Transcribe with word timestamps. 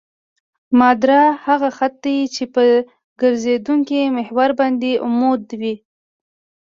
مدار 0.79 1.29
هغه 1.45 1.69
خط 1.77 1.93
دی 2.03 2.17
چې 2.35 2.43
په 2.53 2.63
ګرځېدونکي 3.21 3.99
محور 4.15 4.49
باندې 4.59 4.91
عمود 5.05 5.43
وي 5.61 5.75